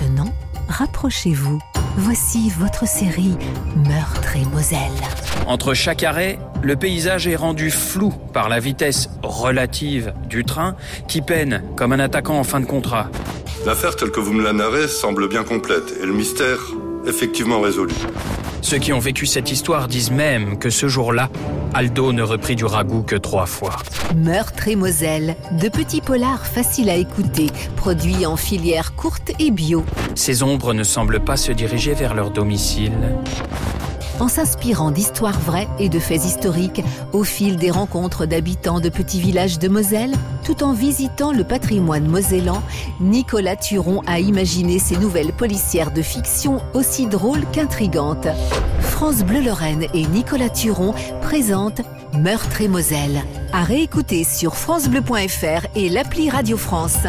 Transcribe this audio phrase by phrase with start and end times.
[0.00, 0.32] Maintenant,
[0.68, 1.58] rapprochez-vous.
[1.98, 3.36] Voici votre série
[3.86, 4.78] Meurtre et Moselle.
[5.46, 10.76] Entre chaque arrêt, le paysage est rendu flou par la vitesse relative du train
[11.06, 13.10] qui peine comme un attaquant en fin de contrat.
[13.66, 16.58] L'affaire telle que vous me la narrez semble bien complète et le mystère
[17.06, 17.94] effectivement résolu.
[18.62, 21.28] Ceux qui ont vécu cette histoire disent même que ce jour-là,
[21.74, 23.76] Aldo ne reprit du ragoût que trois fois.
[24.14, 29.84] Meurtre et Moselle, de petits polars faciles à écouter, produits en filière courte et bio.
[30.14, 32.92] Ces ombres ne semblent pas se diriger vers leur domicile.
[34.20, 39.20] En s'inspirant d'histoires vraies et de faits historiques, au fil des rencontres d'habitants de petits
[39.20, 42.62] villages de Moselle, tout en visitant le patrimoine mosellan,
[43.00, 48.28] Nicolas Turon a imaginé ces nouvelles policières de fiction aussi drôles qu'intrigantes.
[48.80, 50.92] France Bleu Lorraine et Nicolas Turon
[51.22, 51.80] présentent
[52.12, 53.22] Meurtre et Moselle.
[53.54, 57.06] À réécouter sur francebleu.fr et l'appli Radio France.